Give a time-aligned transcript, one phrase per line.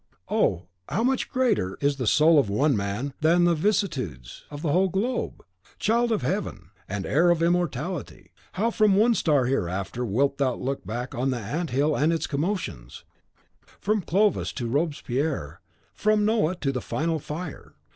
[0.31, 4.71] Oh, how much greater is the soul of one man than the vicissitudes of the
[4.71, 5.45] whole globe!
[5.77, 10.83] Child of heaven, and heir of immortality, how from some star hereafter wilt thou look
[10.87, 13.03] back on the ant hill and its commotions,
[13.79, 15.61] from Clovis to Robespierre,
[15.93, 17.75] from Noah to the Final Fire.